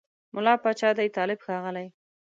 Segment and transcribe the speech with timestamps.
[0.35, 1.87] مُلا پاچا دی طالب ښاغلی